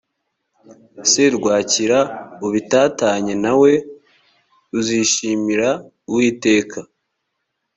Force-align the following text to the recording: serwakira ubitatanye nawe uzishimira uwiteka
serwakira 1.11 1.99
ubitatanye 2.45 3.33
nawe 3.43 3.71
uzishimira 4.77 5.69
uwiteka 6.09 6.79